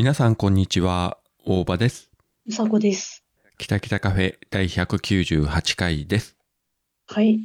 [0.00, 2.10] 皆さんこんにちは、大場です。
[2.46, 3.22] うさこです。
[3.58, 6.38] 北北カフェ第198回です。
[7.06, 7.38] はい。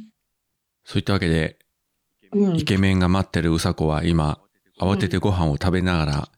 [0.82, 1.58] そういったわけで、
[2.32, 2.64] うんイ。
[2.64, 4.40] ケメンが待ってるうさこは今、
[4.80, 6.30] 慌ててご飯を食べながら、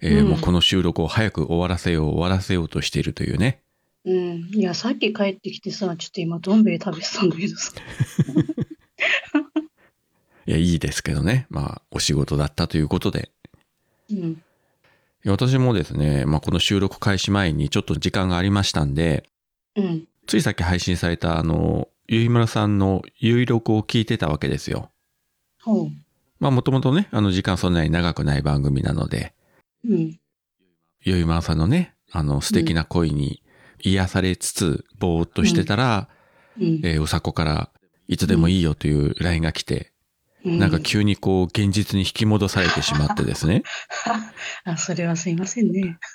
[0.00, 3.60] えーうんもうこの収録を早く終わらせよう、終わらせようとしているというね。
[4.06, 4.48] うん。
[4.54, 7.74] いや、さっき帰ってきてさ、ちょっと今、どん兵衛食べてたんだけどさ。
[10.46, 11.46] いや、いいですけどね。
[11.50, 13.30] まあ、お仕事だったということで。
[14.08, 14.42] うん。
[15.26, 19.28] 私もですね、まあ、この収録開始前にちょっと時間がありましたんで、
[19.76, 20.04] うん。
[20.26, 24.90] ついさっき配信されたあの、ゆいむらさんの有録を聞いてたわけですよ。
[25.62, 25.90] ほう。
[26.38, 29.34] まあもともとね、あの時間そんなに長くない番組なので、
[29.84, 30.18] うん。
[31.02, 33.42] ゆいまーさんのね、あの素敵な声に
[33.80, 36.08] 癒されつつ、ぼーっとしてたら、
[36.58, 36.80] うん。
[36.84, 37.70] えーうさこから、
[38.08, 39.97] いつでもいいよという LINE が来て、う
[40.56, 43.62] なんか急にこう、現実に引き戻されてしまってですね。
[44.64, 45.98] あ、それはすいませんね。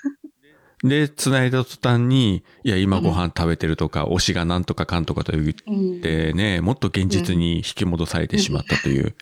[0.82, 6.00] で、繋いだ途端に、いや、今ご飯食べてるとか、推しがなんとかかんとかと言っうん。
[6.00, 9.14] てね、もっと現実に引き戻されてしまったという。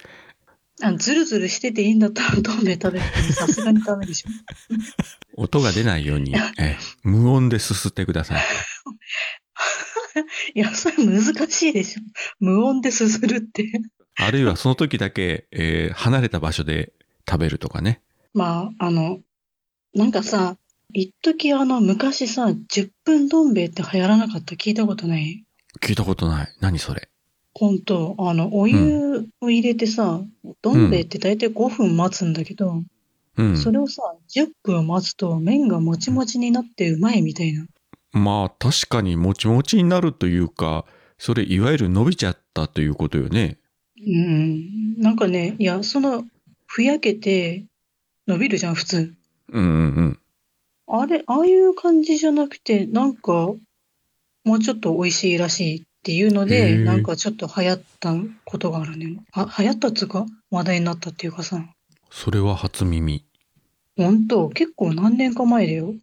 [0.82, 4.30] あ、ずるずるしてていいんだったら、どん兵衛食べてもさすがにダメでしょ。
[5.42, 8.42] 音が出ないように、えー無音ですすってください。
[10.54, 12.02] いや、それ難しいでしょ。
[12.40, 13.70] 無音ですするって。
[14.16, 16.92] あるいはその時だけ、えー離れた場所で
[17.28, 18.02] 食べるとかね。
[18.34, 19.20] まあ、あの、
[19.94, 20.56] なんかさ、
[20.92, 25.44] 一時あの、昔さ、10分どん兵衛って流行らなかった聞いたことない？
[25.80, 26.48] 聞いたことない。
[26.60, 27.08] 何それ？
[27.54, 30.20] 本当あの、お湯を入れてさ、
[30.62, 32.82] どん兵衛って大体5分待つんだけど、
[33.36, 33.56] うん。
[33.56, 34.02] それをさ、
[34.34, 37.66] 10分待つと麺がもちもちになってうまいみたいな。
[38.12, 40.84] まあ確かにもちもちになるというか、
[41.18, 43.58] それいわゆる伸びちゃったということよね。
[44.06, 44.98] うん。
[45.00, 46.24] なんかね、いや、その、
[46.66, 47.64] ふやけて
[48.26, 49.14] 伸びるじゃん、普通。
[49.52, 50.18] うんうんうん。
[50.86, 53.52] あれ、ああいう感じじゃなくて、なんか、
[54.44, 58.14] もうちょっと美味しいらしいっていうのへで、ーなんかちょっと流行った
[58.44, 59.18] ことがあるね。
[59.32, 61.64] あ、流行ったっつうか話題になったっていうかさ。
[62.10, 63.24] それは初耳。
[63.96, 65.94] ほんと、結構何年か前だよ。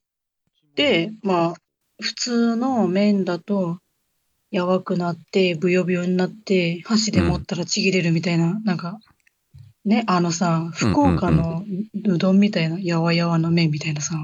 [0.75, 1.53] で、まあ、
[2.01, 3.79] 普通の麺だと、
[4.51, 8.99] やわくなって、ブヨブヨになって、箸で持ったらちぎれるみたいな、なんか、
[9.85, 11.63] ね、あのさ、福岡の
[12.05, 14.15] うどんみたいな、やわやわの麺みたいなさ、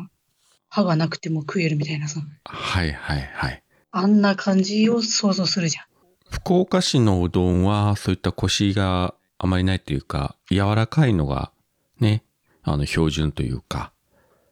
[0.70, 3.64] 歯がなくても食えるみたいなさ、はいはいはい。
[3.92, 5.86] あんな感じを想像するじゃん。
[6.30, 11.52] 福岡市のうどんはそういったコシがあまりないというか、柔らかいのが
[12.00, 12.24] ね、
[12.64, 13.92] あの標準というか。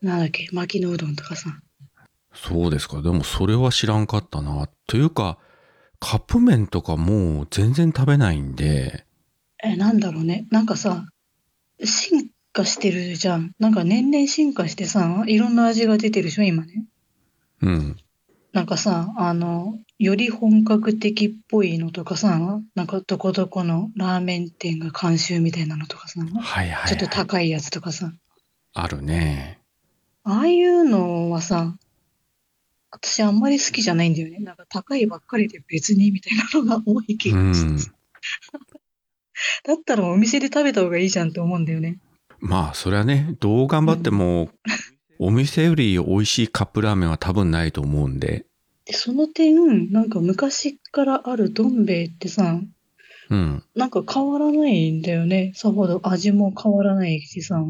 [0.02, 1.60] なんだっけ、巻きのうどんとかさ。
[2.34, 3.02] そうですか。
[3.02, 4.70] でもそれは知らんかったな。
[4.88, 5.38] というか、
[6.04, 9.06] カップ麺とかもう全然食べないんで、
[9.64, 10.46] え、なんだろうね。
[10.52, 11.06] なんかさ、
[11.82, 13.54] 進化してるじゃん。
[13.58, 16.84] なんか年々進化してさ、いろんな味が出てるでしょ、今ね。
[17.62, 17.98] うん。
[18.52, 26.90] なんかさ、あの、より本格的っぽいのとかさ、なんかどこどこのラーメン店が監修みたいなのとかさ、はいはい、はい。
[26.90, 28.12] ちょっと高いやつとかさ、
[28.74, 29.62] あるね。
[30.26, 31.78] ああいうのはさ、
[32.96, 34.38] 私あんまり好きじゃないんだよね。
[34.38, 37.92] なんか高いばっかりで別にみたいなのが多い気うんがして。
[39.66, 42.00] だったらお店で食べた方がいいじゃんって思うんだよね。
[42.40, 44.52] まあ、それはね、どう頑張っても、
[45.18, 48.46] お店より美味しいカップラーメンは多分ないと思うんで。
[48.86, 52.62] で、その点、なんか昔からあるどん兵衛ってさ、
[53.30, 53.64] うん。
[53.74, 55.54] なんか変わらないんだよね。
[55.56, 57.64] さほど味も変わらないしさ。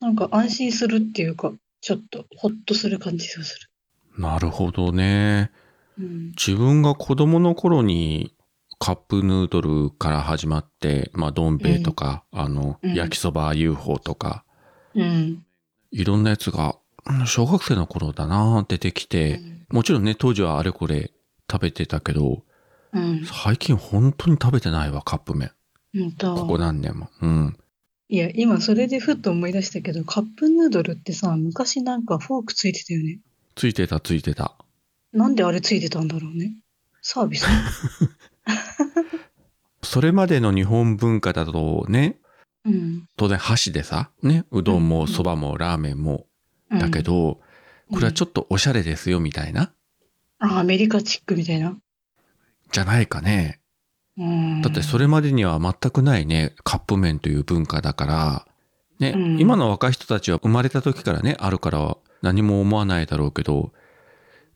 [0.00, 3.68] なんか安心するっていうか、ちょっとほっとする感じがする。
[4.16, 5.50] なるほどね。
[5.98, 6.26] うん。
[6.30, 8.34] 自分が子供の頃に
[8.78, 14.44] カップヌードルから始まって、まあ、どん兵衛とか、あの、うん焼きそば UFO とか、
[14.94, 15.44] うん。
[15.90, 16.76] いろんなやつが、
[17.06, 21.10] うん小学生の頃だな、出てきて、もちろんね、当時はあれこれ
[21.50, 22.42] 食べてたけど、
[22.92, 23.24] うん。
[23.24, 25.50] 最近本当に食べてないわ、カップ麺。
[26.18, 27.08] ここ何年も。
[27.20, 27.56] うん。
[28.08, 33.18] いや、今それでふっと思い出したけど、カップヌードルってさ、昔なんかフォークついてたよね。
[33.54, 34.56] ついてた、ついてた。
[35.12, 36.56] なんであれついてたんだろうね。
[37.02, 37.46] サービス？
[39.82, 42.18] それまでの日本文化だとね、
[42.64, 43.08] うん。
[43.16, 46.26] 当然箸でさ、ね、うどんもそばもラーメンも、
[46.70, 47.40] うんだけ、ど、
[47.92, 49.66] これはちょっっとおしゃれですよ、みたいな。
[49.66, 49.72] と、
[50.40, 51.76] あ、アメリカチックみたいな。
[52.72, 53.60] じゃないかね。
[54.16, 54.62] うん。
[54.62, 58.46] だってそれまでには全くないね、カップ麺という文化だから、
[58.98, 63.72] ね、うん今の若い人たちは生まれた時からね、あるから何も思わないだろうけど、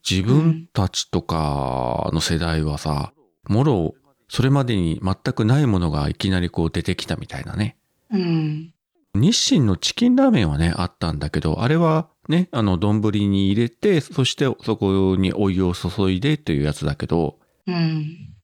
[0.08, 3.12] 自分たちとかの世代はさ、
[3.46, 3.94] もろ、
[4.28, 7.76] それまでに全くないものがいきなりこう出てきたみたいなね。
[8.10, 8.72] うん。
[9.14, 18.34] 日清のチキンラーメンはね、あったんだけど、あれはね、あの、丼に入れて、そしてそこにお湯を注いでっていうやつだけど、うん。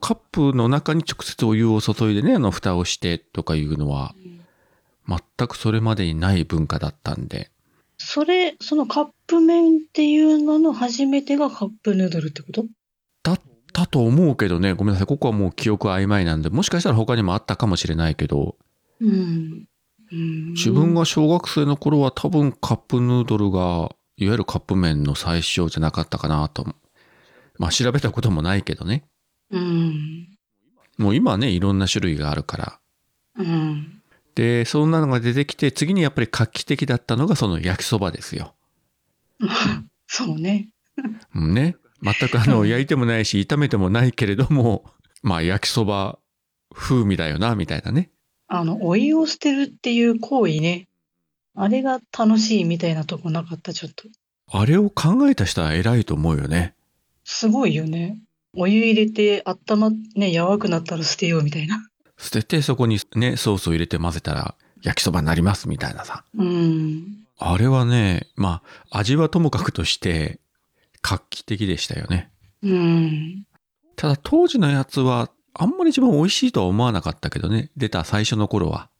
[0.00, 4.14] カップの中に直接お湯を注いでね、あの、蓋をしてとかいうのは、
[5.06, 7.50] 全くそれまでにない文化だったんで、
[8.02, 12.64] それ、そのカップ麺っていうのの初めてがカップヌードルってこと？
[13.22, 13.40] だっ
[13.74, 18.56] たと思うけどね、ごめんなさい、ここはもう記憶曖昧なんで、もしかしたら他にもあったかもしれないけど、
[19.00, 19.66] うん。
[20.12, 26.66] うん自分が小学生の頃は多分カップヌードルが、いわゆるカップ麺の最初じゃなかったかなと。
[27.58, 29.04] まあ調べたこともないけどね。
[29.50, 30.38] うん。
[30.96, 32.80] もう今はね、いろんな種類があるから。
[33.36, 33.99] うん。
[34.40, 38.54] で、そんなのが出てきて、次にやっぱり画期的だったのがその焼きそばですよ。
[40.08, 40.70] そうね。
[41.34, 41.76] うんね。
[42.02, 44.90] 全くあの、焼いてもないし、炒めてもないけれども、
[45.22, 46.18] まあ焼きそば
[46.74, 48.08] 風味だよな、みたいなね。
[48.48, 50.88] あの、お湯を捨てるっていう行為ね。
[51.54, 54.04] あれが楽しいみたいなとこなかった、ちょっと。
[54.50, 56.74] あれを考えた人は偉いと思うよね。
[57.24, 58.18] すごいよね。
[58.56, 61.89] お湯入れて、温まっ、ね、柔らくなったら捨てようみたいな。
[62.20, 66.24] 捨ててそこにね、ソースを入れて混ぜたら焼きそばになりますみたいなさ。
[66.36, 67.24] うん。
[67.38, 70.38] あれはね、まあ、味はともかくとして、
[71.02, 72.30] 画期的でしたよね。
[72.62, 73.46] うん。
[73.96, 77.70] ただ当時のやつは、あんまり一番美味しいとは思わなかったけどね。
[77.76, 78.90] 出た最初の頃は。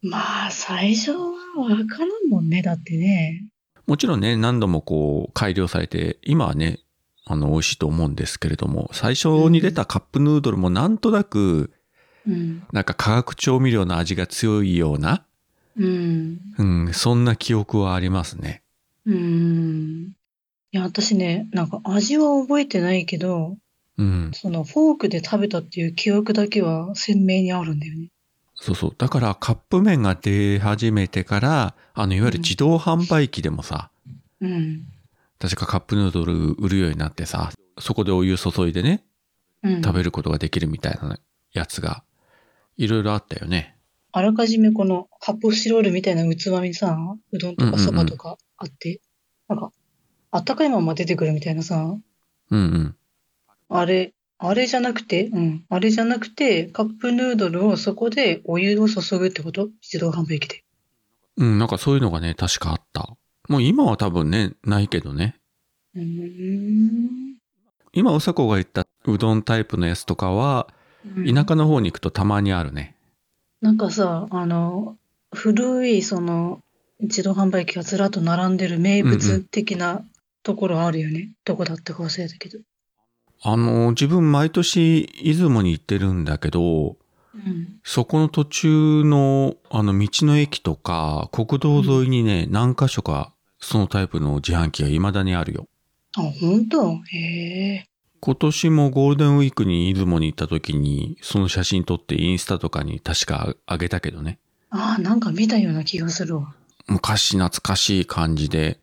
[0.00, 3.44] まあ、最初はわからんもんね、だってね。
[3.86, 6.80] もちろんね、何度もこう改良されて、今はね、
[7.26, 11.72] あの、美味しいと思うんですけれども、最初に出たカップヌードルもなんとなく、
[12.28, 12.62] うん。
[12.72, 15.24] なんか化学調味料の味が強いような、
[15.76, 16.38] うん。
[16.58, 18.62] うん、そんな記憶はありますね。
[19.06, 20.12] うん。
[20.72, 23.56] いや、私ね、なんか味は覚えてないけど、
[23.96, 24.30] うん。
[24.34, 28.10] そのフォークで食べたっていう記憶だけは鮮明にあるんだよね。
[28.54, 28.94] そうそう。
[28.98, 33.90] だからカップ麺が出始めてから、あの、いわゆる自動販売機でもさ、
[34.40, 34.84] うん。
[35.38, 39.04] 確かカップヌードル売るようになってさ、そこでお湯注いでね、
[39.62, 39.82] うん。
[39.82, 41.18] 食べることができるみたいな
[41.52, 42.02] やつが、
[42.78, 43.76] いろいろあったよね。
[44.12, 46.96] あらかじめこの発泡スチロールみたいな器にさ、
[47.32, 49.00] うどんとかそばとかあって、
[49.48, 49.70] なんか、
[50.30, 51.96] あったかいまま出てくるみたいなさ、
[52.50, 52.96] うんうん。
[53.68, 59.68] あれ、あれじゃなくて、うん、あれじゃなくて、カップヌードルをそこでお湯を注ぐってこと？
[59.82, 60.64] 自動販売機で。
[61.36, 63.16] うん、なんかそういうのがね、確かあった。
[63.48, 65.36] もう今は多分ね、ないけどね。
[65.94, 67.36] うーん。
[67.92, 72.96] 今、うさこが言ったうどんタイプのやつとかは、うん田舎の方に行くとたまにあるね。
[73.60, 74.96] なんかさ、あの、
[75.32, 76.62] 古いその
[77.00, 80.04] 自動販売機がずらっと並んでる名物的な
[80.42, 81.30] ところあるよね。
[81.44, 82.58] どこだったか忘れたけど。
[83.42, 86.96] あの、自分毎年出雲に行ってるんだけど、
[87.34, 87.78] うん。
[87.84, 95.68] そこの途中の、あの、道の駅とか、国道沿いにね、何箇所か、そのタイプの自販機が未だにあるよ。
[96.16, 96.94] あ、本当？
[96.94, 97.18] へ
[97.74, 97.88] え。
[98.20, 104.38] 今年もゴールデンウィークに出雲に行った時に、その写真撮ってインスタとかに確かあげたけどね。
[104.70, 106.54] ああ、なんか見たような気がするわ。
[106.86, 108.80] 昔懐かしい感じで、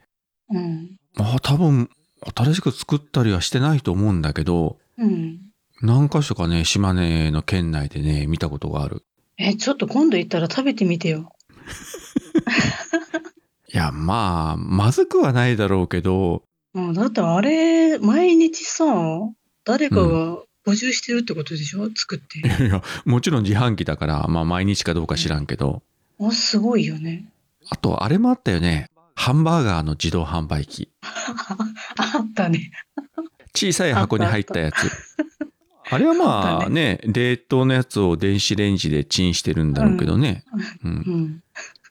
[0.50, 0.98] うん。
[1.15, 1.89] まあ多分、
[2.36, 5.39] 新しく作ったりはしてないと思うんだけど、うん。
[5.82, 9.04] 何箇所かね、島根の県内でね、見たことがある。
[9.38, 11.34] え、ちょっと今度行ったら食べてみてよ。
[13.74, 16.44] いや、まあ、まずくはないだろうけど、
[16.75, 18.86] うん、だってあれ、毎日さ、
[19.63, 21.89] 誰かが補充してるってことでしょ？
[21.96, 22.39] 作って。
[22.63, 25.82] いや、もちろん自販機だから、まあ毎日かどうか知らんけど、
[26.20, 27.29] あ、すごいよね。
[27.70, 28.89] あと、あれもあったよね。
[29.15, 30.89] ハンバーガーの自動販売機。
[31.01, 32.72] あったね。
[33.55, 34.75] 小さい箱に入ったやつ。
[35.89, 40.44] あれはまあね、冷凍のやつを電子レンジでチンしてるんだろうけどね。
[40.84, 41.44] うんうん。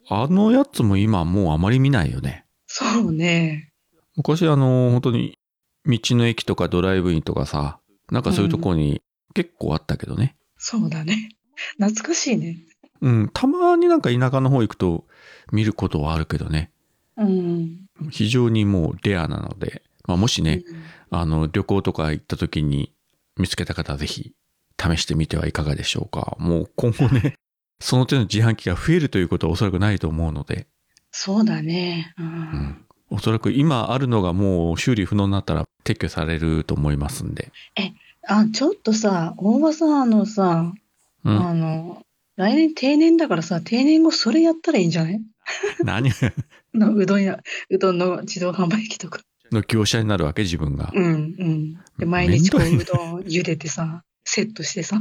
[0.09, 2.45] あのやつも今もうあまり見ないよね。
[2.67, 3.71] そうね。
[4.15, 5.37] 昔あの、本当に
[5.85, 7.79] 道の駅とかドライブインとかさ、
[8.11, 9.01] なんかそういうところに
[9.33, 10.35] 結構あったけどね。
[10.57, 11.29] そうだね。
[11.79, 12.57] 懐かしいね。
[13.01, 15.05] うん、たまになんか田舎の方行くと
[15.51, 16.71] 見ることはあるけどね。
[17.17, 17.87] うん。
[18.09, 20.63] 非常にもうレアなので、まあもしね、
[21.09, 22.93] あの、旅行とか行った時に
[23.37, 24.33] 見つけた方はぜひ
[24.79, 26.35] 試してみてはいかがでしょうか。
[26.39, 27.35] もう今後ね、
[27.79, 30.67] その手の自販機が増えるということはおそらくないと思うので、
[31.11, 32.13] そうだね。
[32.17, 32.23] う。
[32.23, 32.85] うんん。
[33.09, 37.51] おそらく今あるのがもう修理不能になったら撤去されると思いますんで。
[38.27, 40.73] あ、ちょっとさ、大場さん、あのさ、
[41.23, 41.39] うん。
[41.47, 42.01] あの、
[42.37, 45.21] 来年定年だからさ、定年後それやったらいいんじゃない？
[45.83, 46.09] 何？
[46.73, 49.19] のうどんや、うどんの自動販売機とか。
[49.51, 50.91] の業者になるわけ自分が。
[50.93, 51.09] うん、う
[51.45, 51.73] ん。
[51.99, 54.97] で、毎日こう、うどんを茹でてさ、セットしてさ。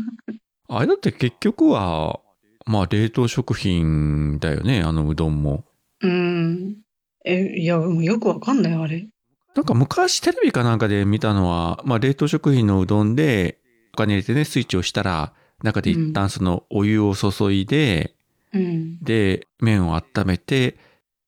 [0.68, 2.20] あれだって結局は、
[2.66, 5.64] まあ冷凍食品だよね、あのうどんも。
[6.02, 6.76] うん。
[7.24, 9.08] え、いや、よくわかんない、あれ。
[9.54, 13.58] なんか昔テレビかなんかで見たのは、まあ冷凍食品のうどんで、
[13.94, 18.14] お金入れてね、スイッチをしたら、中で一旦そのお湯を注いで、
[18.52, 18.98] うん。
[19.00, 20.76] で、麺を温めて、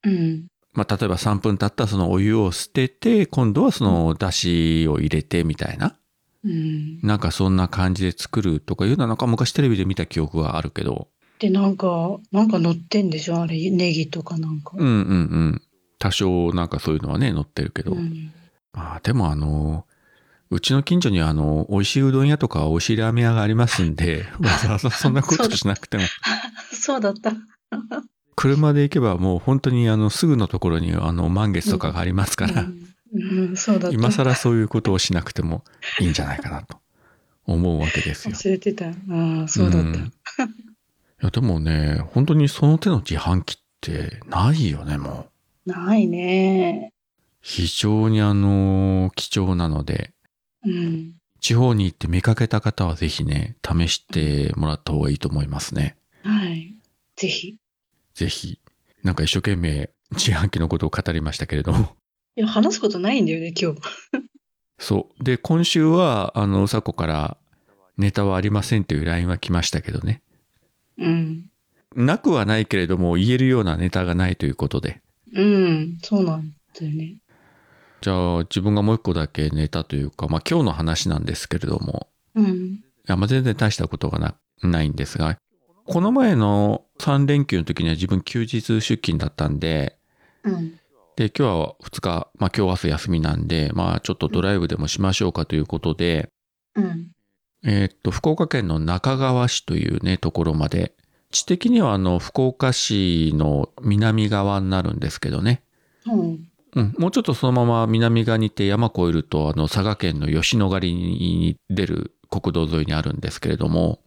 [0.05, 0.47] うん。
[0.73, 5.97] まあ例えば3分経ったらそのお湯を捨てて、今度はその出汁を入れてみたいな。
[6.45, 7.01] うん。
[7.03, 11.09] なんかそんな感じで作るとかいうのはなんか昔テレビで見た記憶があるけど。
[11.39, 14.73] で、なんか、なんか乗ってんでしょあれ、ネギとかなんか。
[14.77, 15.63] うんうんうん。
[15.99, 17.93] 多少なんかそういうのはね、載ってるけど。
[17.93, 18.33] うん。
[18.73, 19.87] まあでもあの、
[20.51, 26.05] うちの近所にはあの、美味しいうどん屋とか美味しいラーメン屋がありますんで、わざわざそんなことしなくても、
[26.73, 27.33] そうだ った。
[28.37, 32.79] 車で行けばもう本当にあの、すぐのところにあの、満月とかがありますから、うん、
[33.49, 33.91] うん、そうだ。
[33.91, 35.65] 今更そういうことをしなくても
[36.01, 36.79] いいんじゃないかなと
[37.47, 38.35] 思うわけですよ。
[38.35, 38.89] 忘れてた。
[38.89, 38.93] あ
[39.45, 39.89] あ、そうだった。
[39.89, 39.99] んい
[41.23, 45.36] やでもね、本当にその手の自販機ってないよね、もう。
[45.67, 46.93] ないね。
[47.43, 50.13] 非常にあの、貴重なので、
[50.65, 51.15] うん。
[51.41, 55.97] 地方に行って見かけた方はぜひね、試してもらった方がいいと思いますね。
[56.23, 56.75] はい。
[57.17, 57.57] ぜひ。
[58.15, 58.59] ぜひ。
[59.05, 61.97] なんか一生懸命自販機のことを語りましたけれども。
[62.37, 63.81] いや、話すことないんだよね、今日。
[64.79, 65.25] そう。
[65.25, 67.37] で、今週は、あの、うさこから
[67.97, 70.23] ネタはありませんという LINE は来ましたけどね。
[70.99, 71.51] うん。
[71.95, 75.01] なくはないけれども、言えるようなネタがないということで。
[75.35, 75.99] うん。
[76.03, 77.17] そうなんだよね。
[78.01, 82.47] じゃあ、自分がもう一個だけネタというか、まあ今日の話なんですけれども、うん。
[82.47, 85.37] いや、まあ全然大したことがな、ないんですが、
[85.87, 89.99] この前の3連休の時には自分休日出勤だったんで、
[90.45, 90.79] うん。
[91.17, 96.29] で、今日は2日、まあ今日明日休みなんで、まあちょっとドライブでもしましょうかということで、
[96.75, 97.13] うん。
[97.65, 100.96] えーっと、福岡県の中川市というね、ところまで、
[101.37, 105.63] 地的にはあの、福岡市の南側になるんですけどね。
[106.07, 106.49] うん。
[106.75, 114.01] うん、もうちょっとそのまま南側に行って山越えると、あの、佐賀県の吉野ヶ里に出る国道沿いにあるんですけれども、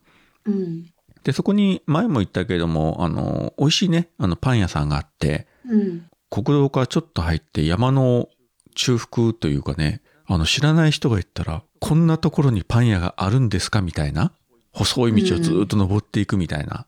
[0.45, 0.85] うん。
[1.23, 6.05] で、そこに前も言ったけれども、あの、美味しいね、あの、パン屋さんがあって、うん。
[6.29, 8.29] 国道からちょっと入って山の
[8.75, 14.31] 中腹というかね、あの、知らない人が言ったら、こんなところにパン屋があるんですかみたいな、
[14.71, 16.85] 細い道をずーっと登っていくみたいな、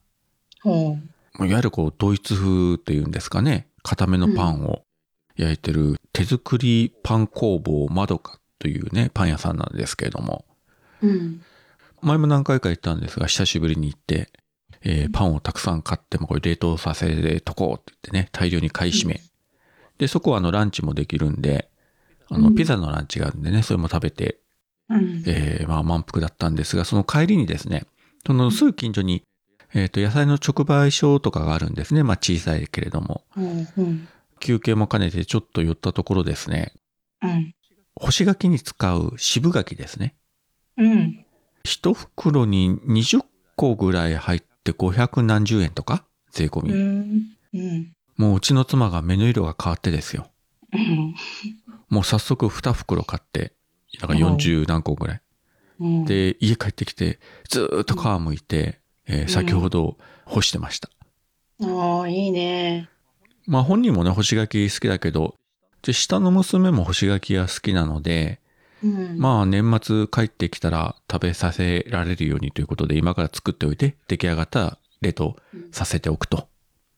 [0.64, 0.98] ほ
[1.40, 4.84] いわゆるこう、ドイツ風っていうんですかね、固めのパンを
[5.36, 10.46] 焼いてる手作りパン工房まどかというね、パン屋さんなんですけれども、
[11.02, 11.08] う。
[11.08, 11.42] うん。
[12.02, 14.30] 前も何回か行ったんですが、久しぶりに行って、
[14.84, 19.22] えーパンをたくさん買ってもこれ冷凍させとこうって言ってね、大量に買い占め。
[19.98, 21.70] で、そこはあのランチもできるんで、
[22.30, 24.40] あの、うんピザのランチがあるんでね、それも食べて、
[24.90, 25.24] うん。
[25.28, 27.86] えーまあ満腹だったんですが、その帰りにですね、
[28.26, 29.24] そのすぐ近所に、
[29.74, 32.04] えっ、と、野菜の直売所とかがあるんですね。
[32.04, 33.24] まあ小さいけれども。
[33.38, 33.68] うん。
[33.78, 34.08] うん。
[34.42, 36.74] 休憩も兼ねてちょっと寄ったところですね、
[37.22, 37.54] うん。
[37.96, 40.16] 干し柿に使う渋柿ですね。
[40.78, 41.26] うん。
[41.64, 43.24] 一袋に20
[43.56, 46.74] 個ぐらい入って500何十円とか税込み。
[46.74, 47.22] うん。
[47.54, 47.94] うん。
[48.18, 50.28] もううちの妻が目の色が変わってですよ。
[50.74, 51.16] うん。
[51.90, 53.54] もう早速2袋買って、
[54.00, 55.22] だから40何個ぐらい。
[55.80, 56.06] うん。
[56.06, 58.81] で、家帰ってきて、ずーっと皮むいて、
[59.12, 60.90] えー先ほど干してました。
[61.64, 62.90] ああ、いいね。
[63.46, 65.36] まあ本人もね、干し柿好きだけど、
[65.82, 68.40] で、下の娘も干し柿が好きなので、
[68.84, 69.18] うん。
[69.20, 75.36] まあ年末帰ってきたら食べさせられるようにということで、今から作っておいて、出来上がったら冷凍
[75.72, 76.48] させておくと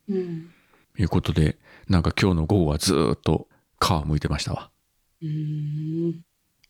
[0.10, 0.50] うん。
[0.98, 1.58] いうことで、
[1.90, 3.48] なんか今日の午後はずーっと
[3.82, 4.70] 皮むいてましたわ。
[5.22, 6.22] うん。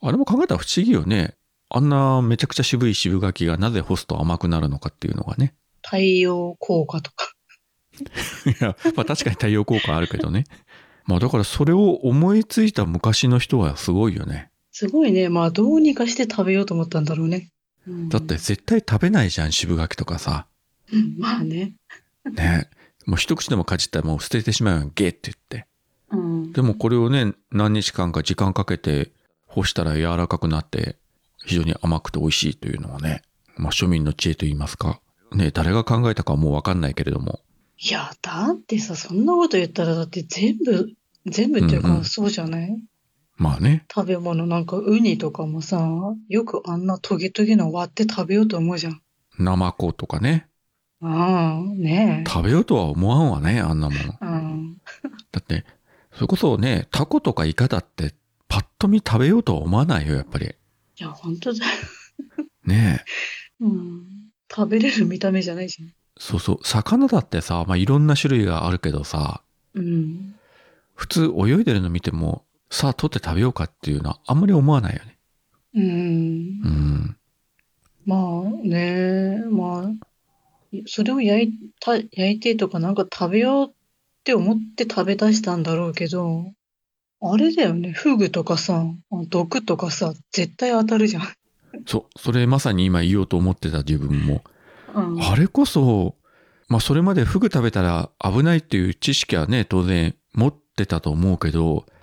[0.01, 1.35] あれも考えたら不思議よね。
[1.75, 5.55] あんなめちゃくちゃ渋い渋柿がなぜ干すと甘くなるのかっていうのがね。
[5.83, 7.33] 太陽効果とか。
[8.45, 10.45] いや、まあ確かに太陽効果あるけどね。
[11.07, 14.51] まあだからそれを思いついた昔の人はすごいよね。
[14.71, 15.29] すごいね。
[15.29, 17.51] まあ、どうにかして食べようと思ったんだろうね。
[17.87, 20.47] うんだって、絶対食べないじゃん、渋柿とかさ。
[20.91, 21.73] うんまあね。
[22.31, 22.69] ね。
[23.05, 25.67] もう一口でもかじったらもう捨ててしまうよ、ゲーって言って。
[26.11, 26.53] うん。
[26.53, 29.11] でもこれをね、何日間か時間かけて
[29.45, 30.97] 干したら柔らかくなって、
[31.45, 33.21] 非常に甘くて美味しいというのはね、
[33.57, 34.99] まあ庶民の知恵と言いますか。
[35.31, 37.39] ね、誰が考えたかはもうわかんないけれども。
[37.77, 40.93] いや、だってさ、そんなこと言ったら、だって全部、
[41.25, 42.77] 全部っていうか、そうじゃない？
[43.37, 43.85] まあね。
[43.93, 45.89] 食べ物なんか、ウニとかもさ、
[46.29, 49.01] よくあんなトゲトゲの割って食べようと思うじゃん。
[49.39, 50.47] ナマコとかね。
[51.01, 52.29] ああ、ねえ。
[52.29, 54.13] 食べようとは思わんわね、あんなもの。
[54.21, 54.77] うん。
[55.31, 55.65] だって、
[56.13, 58.13] それこそね、タコとかイカだって、
[58.47, 60.53] パッと見食べようとは思わないよ、やっぱり。
[60.99, 61.71] いや、本当だよ。
[62.65, 63.03] ね
[63.59, 64.29] うん。
[64.49, 65.77] 食べれる見た目じゃないじ
[66.17, 69.41] そうそう、魚だってさ、まあ、いろんな種類があるけどさ、
[69.73, 70.35] うん。
[70.93, 75.17] 普通泳いでるの見ても、さあ取って食べようかっていうのはあんまり思わないよね。
[75.75, 75.87] うんう。
[76.67, 77.17] ん。
[78.05, 83.73] まあね、まあ、それを焼いた、焼いてとかなんか食べようっ
[84.23, 86.51] て思って食べ出したんだろうけど、
[87.25, 88.85] あれだよね、フグとかさ、
[89.29, 91.23] 毒とかさ、絶対当たるじゃん。
[91.85, 94.43] そう、それまさに今言おうと思ってた自分も。
[94.93, 95.23] うん。
[95.23, 96.15] あれこそ、
[96.67, 101.93] まあそれまでフグ食べたら危ないっていう知識はね、当然持ってたと思うけど、うん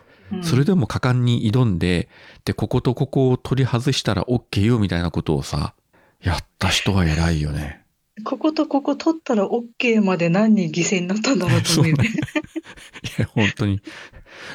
[0.44, 2.08] それでも果敢に挑んで、
[2.44, 5.74] で、こことここを取り外したら OK よみたいなことをさ、
[6.22, 7.79] やった人は偉いよね。
[8.24, 12.08] こことここ取ったら OK まで何人犠牲になったんだろうと思うよね。
[13.18, 13.74] いや、本当に。
[13.74, 13.78] い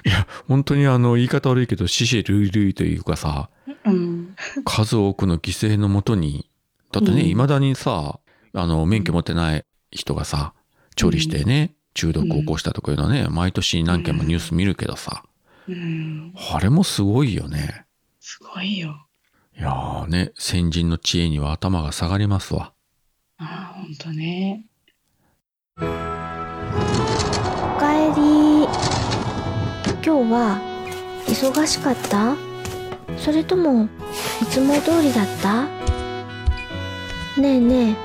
[0.09, 3.49] や、本当にあの、言い方悪いけど、死者類類というかさ、
[3.85, 4.35] うん。
[4.63, 6.49] 数多くの犠牲のもとに、
[6.91, 8.19] だってね、うん未だにさ、
[8.53, 10.53] あの、免許持ってない人がさ、
[10.95, 15.23] 調理してね、中毒を起こしたとかいうのはね、毎年何件もニュース見るけどさ、
[15.67, 16.33] うん。
[16.53, 17.85] あれもすごいよね。
[18.19, 19.07] すごいよ。
[19.57, 22.73] いやーね、先人の知恵には頭が下がりますわ。
[23.95, 24.63] ああ、ほんとね。
[25.77, 25.81] お
[27.79, 28.67] かえり。
[30.03, 30.59] 今日は
[31.27, 32.35] 忙しかった？
[33.17, 33.85] それとも
[34.41, 35.63] いつも通りだった？
[37.41, 37.95] ねえねえ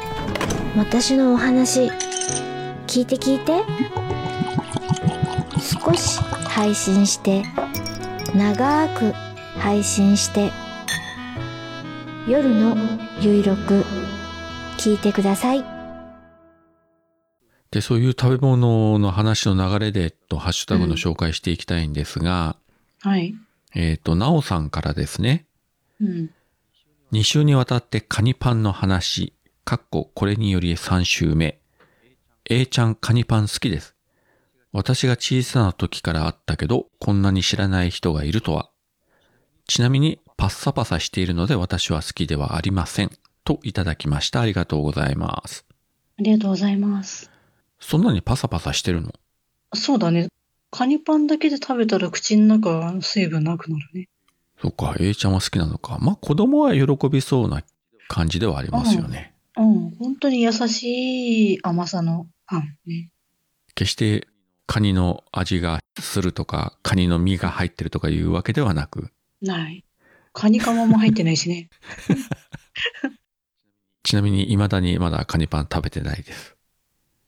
[0.79, 1.91] 私のお話
[2.87, 3.63] 聞いて聞いて。
[5.61, 7.43] 少し配信して
[8.35, 9.13] 長く
[9.59, 10.51] 配信して
[12.27, 12.77] 夜の
[13.21, 13.85] ゆいろく
[14.79, 15.80] 聞いてください。
[17.71, 22.57] で、そういう食べ物の話の流れで、と、ハッシュタグの紹介していきたいんですが、
[23.01, 23.35] はい。
[23.75, 25.47] えっ、と、なおさんからですね、
[26.01, 26.31] うん。
[27.13, 31.61] 2週にわたってカニパンの話、かっここれにより3週目。
[32.49, 33.95] A ちゃんカニパン好きです。
[34.73, 38.71] 私が小さな時からあったけど、こんなに知らない人がいるとは。
[39.67, 43.11] ちなみに、パッサパサしているので私は好きではありません。
[43.45, 44.41] といただきました。
[44.41, 45.67] ありがとうございます。
[46.19, 47.31] ありがとうございます。
[47.91, 49.13] そんなにパサパサしてるの？
[49.75, 50.29] そうだね。
[50.71, 54.09] カニパンだけで食べたら口の中水分なくなるね。
[54.63, 55.99] そっか、A ちゃんは好きなのか。
[56.01, 57.65] まあ、子供は喜びそうな
[58.07, 59.35] 感じではありますよね。
[59.57, 59.91] うん。
[59.97, 63.11] 本当に優しい甘さのパンね。
[63.75, 64.29] 決して
[64.69, 69.11] カニの味がするとか、カニの身が入ってるとかいうわけではなく、
[69.43, 69.85] ない。
[70.33, 71.71] カニカマも入ってないしね。
[74.05, 76.60] ちなみに未だにまだカニパン食べてないです。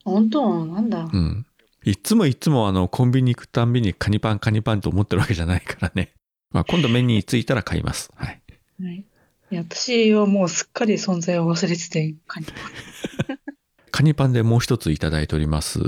[0.03, 0.65] 本当？
[0.65, 1.09] なんだ？
[1.11, 1.45] うん。
[1.85, 6.13] いつもいつもあのコンビニ行くたんびにカニパンカニパンと思ってるわけじゃないからね。
[6.51, 8.11] まあ今度目についたら買います。
[8.15, 8.41] はい。
[8.81, 9.05] はい。
[9.51, 13.39] いや私はもうすっかり存在を忘れてて、カニパン。
[13.91, 15.79] カニパンでもう一ついただいております。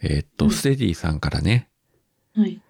[0.00, 1.68] えーっと、うんステディさんからね、
[2.34, 2.60] はい。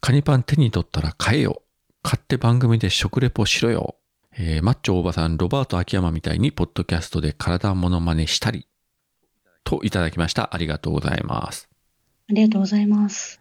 [0.00, 1.62] カニパン手に取ったら買えよ。
[2.02, 3.96] 買って番組で食レポしろよ。
[4.36, 8.66] えーマッチョおばさん、ロバート秋山みたいに、ポッドキャストで体モノマネしたり。
[9.64, 10.54] といただきました。
[10.54, 11.68] ありがとうございます。
[12.30, 13.40] ありがとうございます。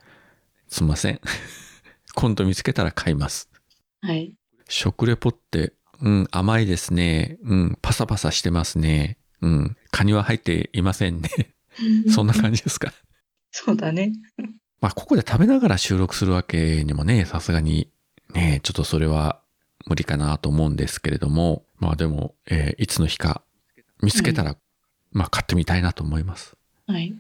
[0.68, 1.20] すんません。
[2.16, 3.50] 今度見つけたら買います。
[4.02, 4.34] はい。
[4.68, 7.38] 食レポって、うん、甘いですね。
[7.44, 9.18] うん、パサパサしてますね。
[9.42, 11.30] うん、カニは入っていませんね。
[12.10, 12.94] そんな感じですか。
[13.52, 14.14] そうだね。
[14.82, 17.90] まあ、ここで食べながら収録するわけにもね、さすがに、
[18.34, 19.42] ね、ちょっとそれは
[19.86, 23.44] 無理かなと思うんですけれども、まあでも、えーいつの日か
[24.02, 24.58] 見つけたら、
[25.14, 26.58] まあ買ってみたいなと思います。
[26.88, 27.16] はい。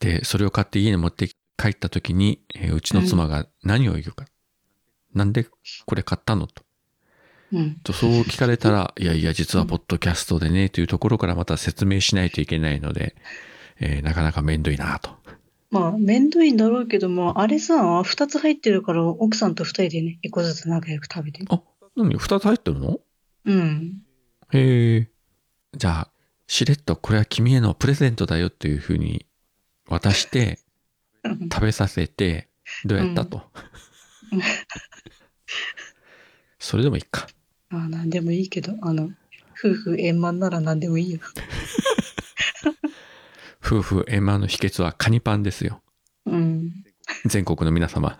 [0.00, 4.26] で、それを買って家に持って帰った時に、えーうちの妻が何を言うか。
[5.14, 5.46] なんで
[5.86, 6.62] これ買ったのと。
[7.52, 7.74] うん。
[7.76, 13.16] とそう聞かれたら、いやいや、実はポッドキャストでね、というところからまた説明しないといけないので、
[13.80, 15.10] えーなかなかめんどいなと。
[15.70, 21.44] まあ、めんどいんだろうけども、あれさ、二つ入ってるから、奥さんと二人でね、一個ずつ仲良く食べて。
[21.48, 21.60] あ、
[21.96, 22.16] 何？
[22.16, 23.00] 二つ入ってるの？
[23.44, 24.02] うん。
[24.52, 25.10] へえ。
[25.76, 26.10] じゃあ、
[26.46, 29.26] しれっとこれは君へのプレゼントだよっていうふうに
[29.88, 30.58] 渡して、
[31.52, 32.48] 食べさせて、
[32.84, 33.42] どうやったと。
[34.32, 34.40] うん
[36.58, 37.28] それでもいいか。
[37.70, 39.10] ああ、なんでもいいけど、あの、
[39.58, 41.20] 夫婦円満なら何でもいいよ。
[43.64, 45.82] 夫婦円満の秘訣はカニパンですよ。
[46.24, 46.72] うん。
[47.26, 48.18] 全国の皆様。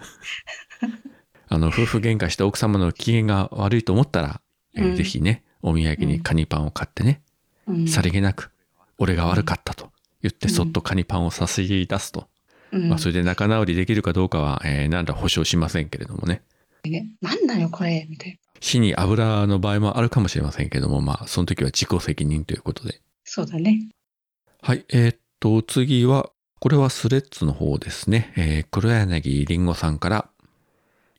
[1.48, 4.40] あの、夫婦喧嘩して奥様の機嫌が悪いと思ったら、
[4.74, 7.25] えーうんぜひね、お土産にカニパンを買ってね、うん。
[7.88, 8.50] さりげなく、
[8.98, 9.90] 俺が悪かったと
[10.22, 12.29] 言って、そっとカニパンを差し出すと。
[12.72, 16.42] うん、まあ、それで仲直りできるかどうかは、えー何ら保証しませんけれどもね。
[16.85, 18.38] ね、なんだよ、これ、みたいな。
[18.61, 23.00] 火に油の場合もあるかもしれませんけども、まあ、その時は自己責任ということで。
[23.24, 23.88] そうだね。
[24.62, 28.33] はい、えーっと、次は、これはスレッズの方ですね。
[28.37, 30.29] えー黒柳りんごさんから、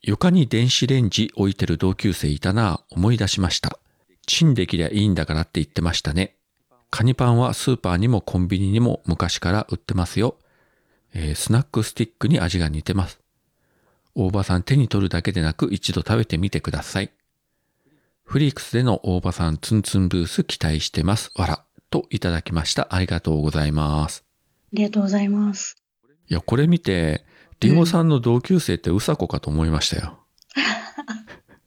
[0.01, 3.79] 床に電子レンジ置いてる同級生いたな、思い出しました。
[4.25, 6.36] チンできりゃいいんだからって言ってましたね。
[6.89, 10.37] カニパンはスーパーにもコンビニにも昔から売ってますよ。
[11.13, 13.19] えースナックスティックに味が似てます。
[14.15, 17.11] 大場さん手に取るだけでなく一度食べてみてください。
[18.23, 21.31] フリークスでの大場さんツンツンブース期待してます。
[21.35, 21.63] わら。
[21.89, 22.87] といただきました。
[22.91, 24.25] ありがとうございます。
[24.27, 25.77] ありがとうございます。
[26.29, 27.25] いや、これ見て、
[27.61, 30.19] リンゴさんの同級生ってうさこかと思いましたよ。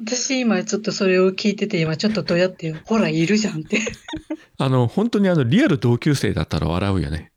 [0.05, 2.77] 私今ちょっとそれを聞いてて今ちょっとどうやってよ。
[2.85, 3.81] ほら、いるじゃんって。
[4.59, 7.33] あの、本当にあの、リアル同級生だったら笑うよね。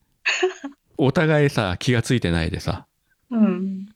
[0.97, 2.87] お互いさ、気がついてないでさ。
[3.31, 3.87] うん。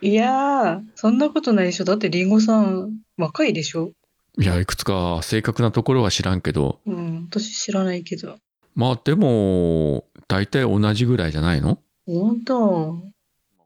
[0.00, 1.84] いやー、そんなことないでしょ。
[1.84, 3.92] だってリンゴさん若いでしょ。
[4.38, 7.28] いや、いくつか正確なところは知らんけど、うん。
[7.30, 8.38] 私知らないけど。
[8.74, 13.02] まあでも、大体同じぐらいじゃないの本当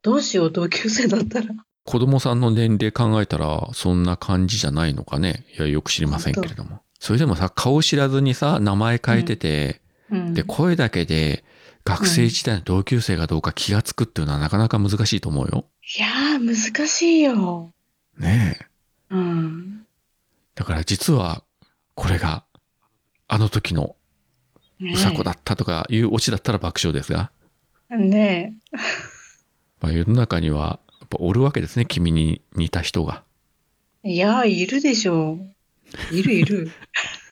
[0.03, 1.47] どうしよう、同級生だったら。
[1.88, 5.46] 子供さんの年齢考えたら、そんな感じじゃないのかね。
[5.59, 6.83] いや、よく知りませんけれども。
[7.01, 10.35] それでもさ、顔知らずにさ、名前変えてて、うん。
[10.35, 11.44] で、声だけで、
[11.85, 15.64] 学生時代の同級生がどうか気がつくっていうのはなかなか難しいと思うよ。
[15.96, 17.72] いやー、難しいよ。
[18.18, 18.66] ねえ。
[19.09, 19.87] うん。
[20.57, 21.42] だから実は、
[21.94, 22.44] これが、
[23.29, 23.96] あの時の
[24.79, 27.31] ねうさこだったとかいうオチだったら爆笑ですが、
[27.88, 28.55] ね
[29.81, 33.23] まあ、世の中には、ぱおるわけですね、君に似た人が。
[34.05, 34.12] え。
[34.12, 35.38] いやー、いるでしょ。
[36.12, 36.71] いるいる。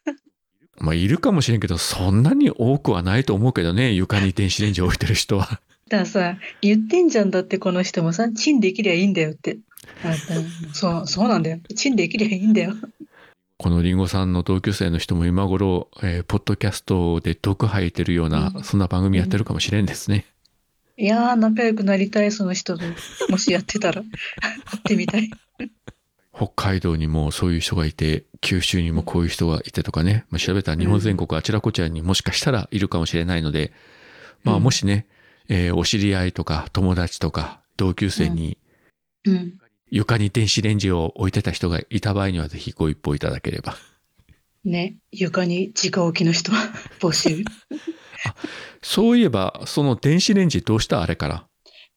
[0.78, 5.60] まあ、いるかもしれんけど、そんなに多くはないと思うけどね、床に電子レンジ置いてる人は。
[5.88, 9.58] だからさ、言ってんじゃんだってこの人もさ、チンできりゃいいんだよって。
[10.02, 10.16] あだ
[10.74, 11.60] そう、そうなんだよ。
[11.74, 12.74] チンできりゃいいんだよ。
[13.58, 20.26] このリンゴさんの同級生の人も今頃、えーポッドキャストで毒吐いてるような、うんそんな番組やってるかもしれんですね。
[20.98, 22.84] いやー、仲良くなりたい、その人と。
[23.28, 24.02] もしやってたら。
[24.40, 25.30] 会ってみたい。
[26.34, 33.72] 北海道にもそういう人がいて、九州にもこういう人がいてとかね、まあ、調べたら日本全国あちらこちらにもしかしたらいるかもしれないので、
[34.44, 35.06] まあうんもしね、
[35.48, 38.58] えーお知り合いとか友達とか同級生に
[39.24, 39.58] うん。
[39.88, 43.76] 床に電子レンジを置いてた人がいた場合にはぜひご一報いただければ。
[44.64, 46.50] ね、床に直置きの人
[46.98, 47.44] 募集。
[48.82, 51.46] そういえば、その電子レンジどうしたあれから？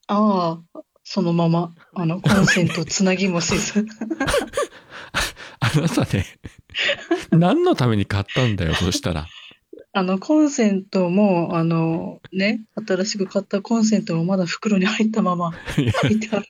[0.07, 3.85] ああ、そのまま、あの、コンセントつなぎもせず。
[5.59, 6.25] あなたね、
[7.31, 9.27] 何のために買ったんだよ、そしたら。
[9.91, 16.45] あの、コンセントも、あの、ね、新しく買ったコンセントもまだ袋に入ったまま入ってある。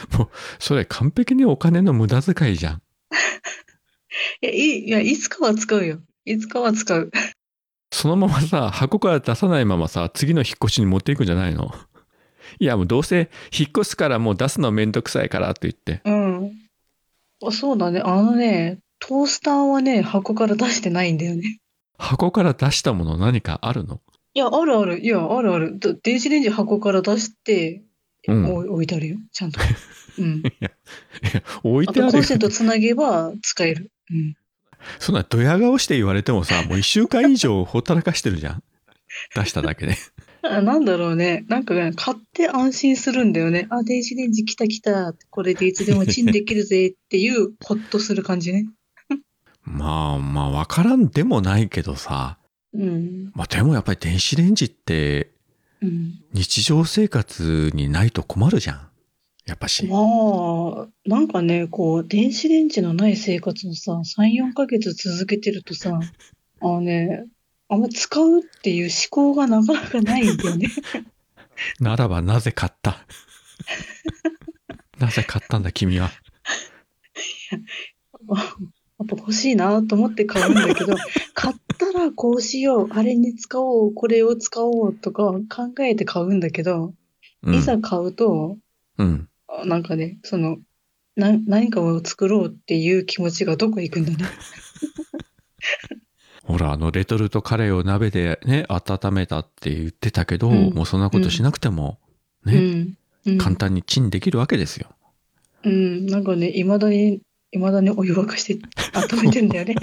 [0.58, 2.82] それ完璧にお金の無駄遣いじゃん。
[4.42, 6.00] いや、いい、いや、いつかは使うよ。
[6.24, 7.10] いつかは使う。
[7.92, 11.74] そのままさ、箱から出さないままさ、次の引っ越しに持っていくんじゃないの？
[12.58, 16.00] いや、もうどうせ引っ越すからもう出すのめんどくさいからって言って。
[16.04, 16.52] うん。
[17.46, 18.00] あ、そうだね。
[18.00, 21.58] あのね、トースターはね、箱から出してないんだよね。
[21.98, 24.00] 箱から出したもの何かあるの？
[24.34, 25.00] いや、あるある。
[25.00, 25.78] いや、あるある。
[25.78, 27.82] だ電子レンジ箱から出して、
[28.28, 29.16] うんお置いてあるよ。
[29.32, 29.58] ちゃんと。
[30.18, 30.42] うん。
[30.44, 30.70] いや、
[31.62, 33.90] 置いあてあるよとコンセントつなげば使える。
[34.10, 34.36] うん。
[34.98, 38.62] そんなドヤ顔して言われてもさ、 もう一週間以上ほったらかしてるじゃん。
[39.34, 39.96] 出しただけで。
[40.42, 41.44] あなんだろうね。
[41.48, 43.66] なんかね、買って安心するんだよね。
[43.70, 45.14] あ、電子レンジ来た来た。
[45.30, 48.66] これでいつでもチンできるぜっていう、 ほっとする感じね。
[49.62, 52.38] まあまあわからんでもないけどさ。
[52.72, 53.32] うん。
[53.34, 55.30] まあでもやっぱり電子レンジって
[55.82, 56.20] うん。
[56.32, 58.89] 日常生活にないと困るじゃん。
[59.50, 59.84] やっぱし。
[59.86, 65.98] まあ、なんかね、こう、電子レンジのない生活をさ、3、4ヶ月続けてるとさ、
[66.62, 67.26] あのね、
[67.68, 70.68] あんま使うっていう思考がなかなかないんだよね。
[71.80, 73.04] ならばなぜ買った？
[74.98, 76.10] なぜ買ったんだ君は？
[77.50, 77.58] や
[79.04, 80.94] っぱ欲しいなと思って買うんだけど、
[81.34, 86.94] 買ったらこうしよう、あれに使おう、これを使おうとか考えて買うんだけど、
[87.42, 88.58] うん、いざ買うと、
[88.98, 89.28] うん。
[89.64, 90.58] なんかね、その、
[91.16, 94.18] な、何かを作ろうっていう気持ちがどこへ行くんだね。
[96.44, 101.98] ほら、あの、レトルトカレーを鍋でね、温めたって言ってたけど、うんもうそんなことしなくても、
[102.44, 102.96] ね、うん。
[103.26, 103.38] うん。
[103.38, 104.88] 簡単にチンできるわけですよ。
[105.64, 106.06] うん。
[106.06, 107.20] なんかね、未だに、
[107.52, 108.58] 未だにお湯沸かして
[108.94, 109.74] 温めてんだよね。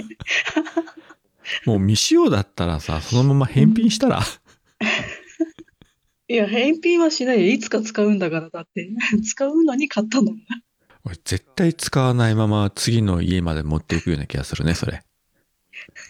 [1.64, 4.20] もう未使用だったらさ、そのまま返品したら、
[6.28, 7.52] いや、返品はしないよ。
[7.52, 8.90] いつか使うんだから、だって。
[9.24, 10.40] 使うのに買ったんだもん。
[11.04, 15.02] 俺絶対使わないまま次の家まで持っていくような気がするね、それ。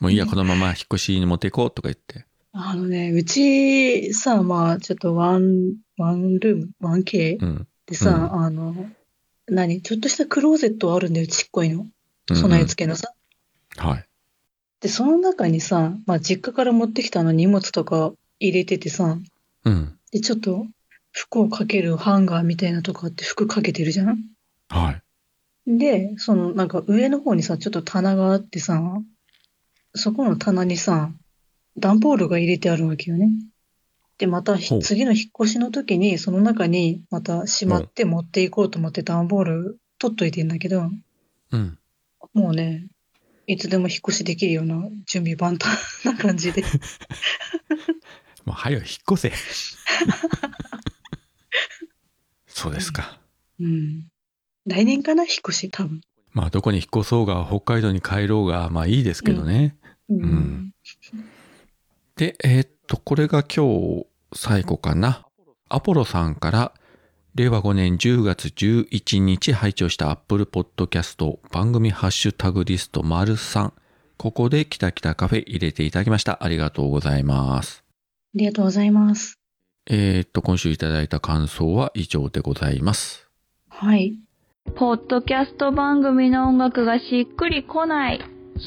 [0.00, 2.26] もういいや、このまま引っ越しに持っていこうとか言って。
[2.52, 7.68] あのね、うちさ、まあ、ちょっとワン、ワンルーム、ワン K うん。
[7.86, 8.90] でさ、うんあの、
[9.46, 11.82] 何ちょっとしたクローゼットあるんだよ、ちっこいの。
[11.82, 13.14] うん備え付けのさ。
[13.78, 14.04] はい。
[14.80, 19.16] で、その中にさ、まあ、実家から持ってきたあの荷物とか入れててさ、
[19.64, 19.97] うん。
[20.12, 20.66] で、ちょっと
[21.12, 24.18] 服をかけるハンガーみたいなとこあって服かけてるじゃん？
[24.68, 24.92] は
[25.66, 25.78] い。
[25.78, 28.80] で、そのなんか上の方にさ、ちょっと棚があってさ、
[29.94, 31.10] そこの棚にさ、
[31.76, 33.30] 段ボールが入れてあるわけよね。
[34.18, 40.90] で、またひほう次の引っ越しの時に、その中にまたしまって持っていこうと思って段ボール取っといてんだけど、
[41.52, 41.78] うん。
[42.34, 42.86] もうね、
[43.46, 46.64] いつでも引っ越しできるような準備万端な感じで。
[48.48, 49.32] もう、はよ、引っ越せ。
[52.46, 53.20] そうですか。
[53.60, 54.08] うん。
[54.66, 56.00] 来年かな、引っ越し、多分。
[56.32, 59.76] まあ、どこに引っ越そうが、北海道に帰ろうが、まあいいですけどね。
[60.08, 60.18] うん。
[60.18, 60.72] ん
[62.16, 65.26] で、えーっと、これが今日最後かな。
[65.68, 66.72] アポロさんから、
[67.34, 73.74] 令和5年10月11日拝聴した Apple Podcast 番組ハッシュタグリスト丸3。
[74.16, 76.42] ここでキタキタカフェ入れていただきました。
[76.42, 77.87] ありがとうございます。
[78.34, 79.38] ありがとうございます。
[79.90, 83.28] えーっと、今週いただいた感想は以上でございます。
[83.68, 84.18] はい。
[84.76, 88.20] ポッドキャスト番組の音楽がしっくりこない。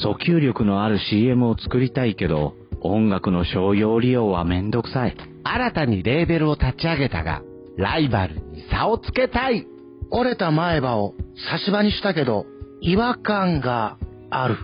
[0.04, 5.16] 訴求力のある CM を作りたいけど、音楽の商用利用はめんどくさい。
[5.44, 7.42] 新たにレーベルを立ち上げたが、
[7.76, 9.66] ライバルに差をつけたい。
[10.10, 11.14] 折れた前歯を
[11.50, 12.46] 差し歯にしたけど、
[12.80, 13.96] 違和感が
[14.30, 14.56] ある。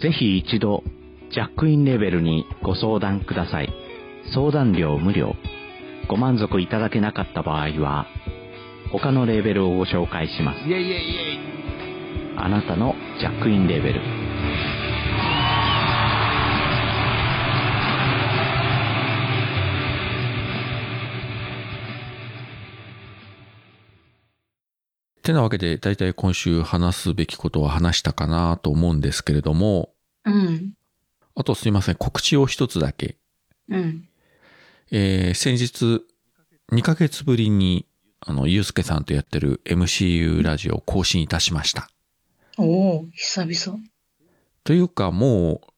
[0.00, 0.84] ぜひ一度、
[1.34, 3.68] ジャックインレベルにご相談ください。
[4.32, 5.34] 相談料無料。
[6.08, 8.06] ご満足いただけなかった場合は、
[8.92, 10.60] 他のレーベルをご紹介します。
[10.60, 10.94] イェイイェイイェ
[12.36, 12.38] イ。
[12.38, 14.00] あなたのジャックインレベル。
[25.24, 29.90] てなわけで、だいたい今週話すべきことは話したかなと思うんですけれども、
[30.24, 30.74] うん。
[31.34, 33.16] あとすいません、告知を一つだけ。
[33.68, 34.08] うん。
[34.90, 36.02] えー先日、
[36.72, 37.86] 2ヶ月ぶりに、
[38.20, 41.88] あの、ゆうすけさんとやってる MCU ラジオを更新いたしました。
[42.56, 43.80] おお久々。
[44.62, 45.74] というか、もう、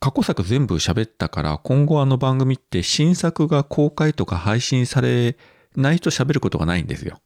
[0.00, 5.36] 過去作全部喋ったから、今後あの番組って新作が公開とか配信され
[5.76, 7.20] ないと喋ることがないんですよ。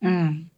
[0.00, 0.50] うん。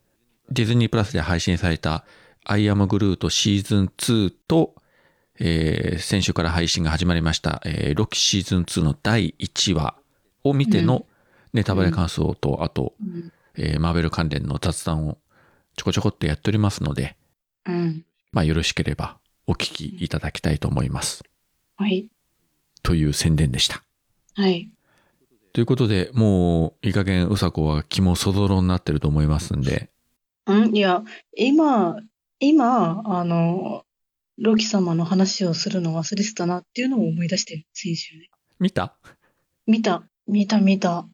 [0.50, 2.04] ディズニープラスで配信された
[2.44, 4.76] I am Groot シーズン2と、
[5.38, 9.96] えー先週から配信が始まりました、えーロキシーズン2の第1話
[10.44, 11.06] を見ての
[11.52, 13.32] ネタバレ感想と、あと、うん。
[13.56, 15.18] えーマーベル関連の雑談を
[15.76, 17.16] ちょこちょこっとやっておりますので、
[17.66, 18.04] うん。
[18.32, 21.24] まあよろしければお聞きいただきたいと思います。
[21.76, 22.08] はい。
[22.82, 23.82] という宣伝でした。
[24.34, 24.70] はい。
[25.54, 29.88] ということで、もういい加減うさこは気もそぞろになってると思いますんで、
[30.46, 31.02] うんいや、
[31.34, 31.96] 今、
[32.38, 33.85] 今、あの、
[34.38, 38.28] ロキ様の話をするの忘れてたなっていうのを思い出してる、先週ね。
[38.58, 38.96] 見た？
[39.66, 41.06] 見た、見た、見た。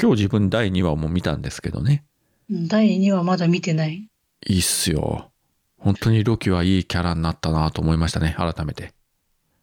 [0.00, 2.04] 今日自分第2話も見たんですけどね。
[2.48, 4.08] うん第2話まだ見てない。
[4.46, 5.30] いいっすよ。
[5.78, 8.92] 本当にロキはいいキャラになったなと思いましたね、改めて。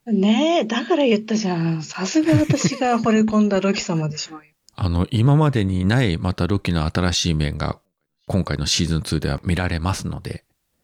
[0.05, 1.83] ねえ、だから言ったじゃん。
[1.83, 4.53] さすが私が惚れ込んだロキ様でしょうよ。
[4.75, 7.79] あの、今までにないまたロキの新しい面が
[8.25, 10.43] 今回のシーズン2では見られますので、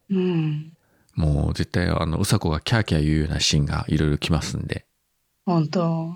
[0.10, 0.74] うん。
[1.16, 4.86] もう絶対あの、うさこがキャーキャー言うようなシーンがいろいろ来ますんで、
[5.46, 6.14] 本当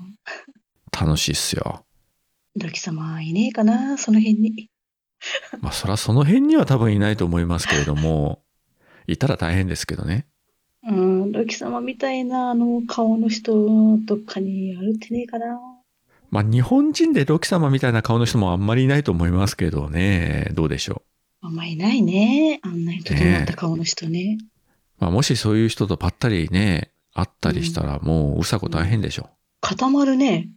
[0.92, 1.86] 楽しいっすよ。
[2.56, 4.70] ロキ様いねえかな、その辺に。
[5.62, 8.42] まあ、そらその辺には多分いないと思いますけれども、
[9.08, 10.26] いたら大変ですけどね。
[10.84, 15.60] うん、ロキ様みたいなあの顔の人、どっかに歩ってねえかな。
[16.30, 21.04] まあ、日本人でロキ様みたいな顔の人もあんまりいないと思いますけどね、どうでしょ
[21.44, 21.48] う。
[21.48, 22.60] あんまいないね。
[22.64, 24.38] あんなに整った顔の人ね。
[25.00, 29.30] まあ、もしそういう人とぱったりね、会ったりしたらもううさこ大変でしょ。
[29.62, 30.50] 固まるね。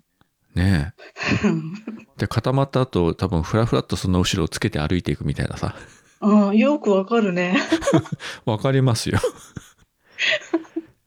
[0.55, 2.19] ねえ。
[2.19, 5.75] で、固まった後、多分フラフラっとその後ろをつけて歩いていくみたいなさ。
[6.21, 7.57] うん、よくわかるね。
[8.45, 9.21] わかりますよ。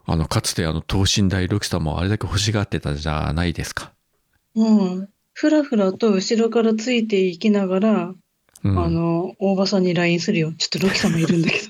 [0.06, 3.94] あの、かつてあの、等身大ロキさんもあれだけ欲しがってたじゃないですか。
[4.56, 5.10] うん。
[5.34, 8.14] ふらふらと後ろからついていきながら、
[8.64, 8.80] うん。
[8.80, 10.54] あの、大場さんに LINE するよ。
[10.58, 11.64] ちょっとロキ様いるんだけど。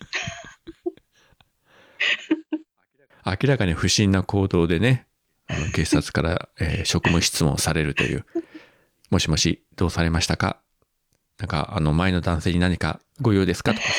[3.25, 5.07] 明らかに不審な行動でね、
[5.47, 8.25] あの警察から、えー職務質問されるという。
[9.09, 10.61] もしもし、どうされましたか？
[11.39, 13.73] なんか、あの、前の男性に何かご用ですか？
[13.73, 13.93] とかさ。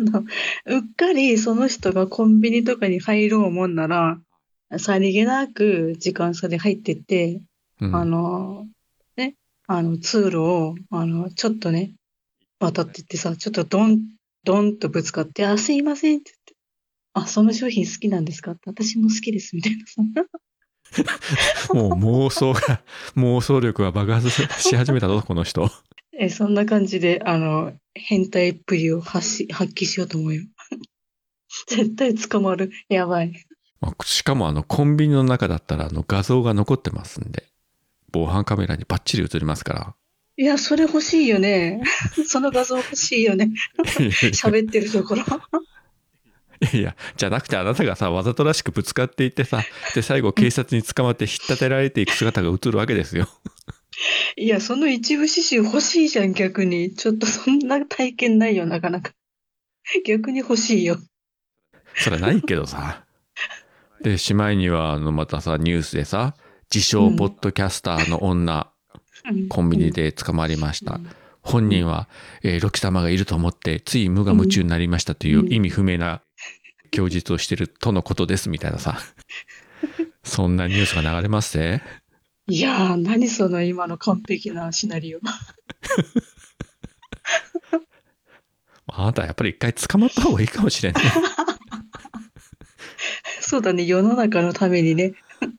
[0.66, 4.18] うっかりその人がコンビニとかに入ろうもんなら、
[4.78, 7.40] さりげなく時間差で入ってって、
[7.80, 8.66] うんあの、
[9.16, 9.34] ね、
[9.66, 11.92] あの、通路を、あの、ちょっとね、
[12.58, 14.00] 渡ってってさ、ちょっとドン、
[14.44, 16.32] ドンとぶつかって、あ、すいませんって、
[17.12, 18.52] あ、その商品好きなんですか？
[18.52, 20.02] って、私も好きです、みたいなさ。
[21.74, 21.90] もう
[22.26, 22.82] 妄想が、
[23.16, 25.70] 妄想力が爆発し始めたぞ、 この人。
[26.18, 30.42] え、そんな感じで、あの、変態っぷりを発し、発揮しようと思うよ。
[31.68, 32.70] 絶対捕まる。
[32.88, 33.32] やばい。
[33.80, 37.48] まあしかもあの、コンビニの中だったらあの画像が残ってますんで、
[38.12, 39.94] 防犯カメラにバッチリ映りますから。
[40.36, 41.82] いや、それ欲しいよね。
[42.26, 43.50] その画像欲しいよね。
[44.32, 45.24] 喋ってるところ。
[46.60, 49.62] いやいや、じゃなくてあなたがさ、わざとらしくぶつかっていってさ、
[49.94, 53.28] で、最後警察に捕まって引っ立てられていく姿が映るわけですよ。
[54.36, 56.94] いや、その一部始終欲しいじゃん、逆に。
[56.94, 59.12] ちょっとそんな体験ないよ、なかなか。
[60.04, 60.98] 逆に欲しいよ。
[61.96, 63.04] それはないけどさ。
[64.02, 66.34] で、しまいには、あの、またさ、ニュースでさ、
[66.72, 68.70] 自称ポッドキャスターの女、うん
[69.48, 70.98] コンビニで捕まりました。
[71.42, 72.08] 本人は、
[72.42, 76.22] えーロキ様がいると思って、つい無我夢中になりましたという意味不明な
[76.90, 78.98] 供述をしてるとのことです、みたいなさ。
[80.22, 81.82] そんなニュースが流れますね。
[82.46, 85.20] いやー、何その今の完璧なシナリオ。
[88.92, 91.00] あなたやっぱり一回捕まった方がいいかもしれんね。
[93.40, 95.14] そうだね、世の中のためにね。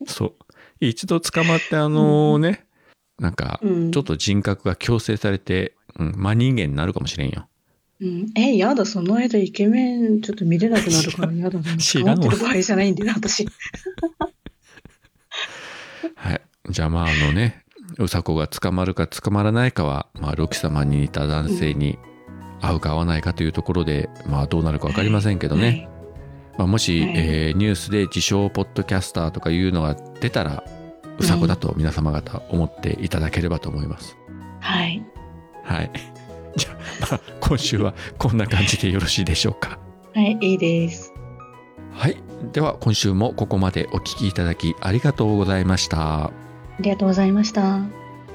[0.06, 0.36] そう。
[0.80, 2.66] 一度捕まって、あのね、
[3.20, 7.48] なんか、うんちょっと人格が強制されて、うん、真人間になるかもしれんよ。
[8.02, 11.78] うん、え、やだ、その間イケメンちょっと見れなくなるからやだな。
[11.78, 13.48] 知らんわってる場合じゃないんだよ、私。
[16.16, 16.42] はい。
[16.70, 17.64] じゃあまああのね、
[18.00, 22.00] うさこが捕まるか捕まらないかは、まあロキ様に似た男性に
[22.60, 25.88] 会うか会わないかというところで、まあどうなるかわかりませんけどね。
[26.58, 30.64] まあ、もし、はいえーニュースで自称ポッドキャスターとかいうのが出たら、
[31.20, 34.18] うさこだと皆様方思っていただければと思います。
[34.60, 35.04] はい。
[35.64, 35.92] はい。
[36.56, 36.76] じゃあ、
[37.12, 39.80] まあ、今週はこんな感じでよろしいでしょうか。
[40.14, 41.14] はい、いいです。
[41.92, 42.18] はい。
[42.52, 46.26] では今週もここまでお聞きいただきありがとうございました。
[46.26, 46.32] あ
[46.80, 47.80] りがとうございました。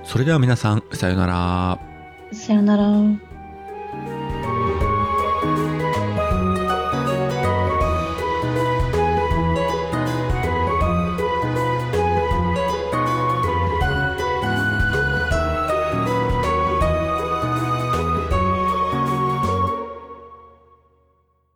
[0.05, 1.81] それでは皆さん、さようなら。
[2.33, 3.36] さよなら。